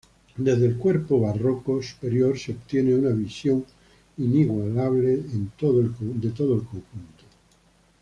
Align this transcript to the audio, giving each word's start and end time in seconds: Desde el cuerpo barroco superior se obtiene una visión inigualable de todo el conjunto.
Desde 0.35 0.65
el 0.65 0.77
cuerpo 0.77 1.19
barroco 1.21 1.79
superior 1.83 2.35
se 2.35 2.53
obtiene 2.53 2.95
una 2.95 3.11
visión 3.11 3.63
inigualable 4.17 5.17
de 5.21 5.47
todo 6.35 6.59
el 6.59 6.65
conjunto. 6.65 7.23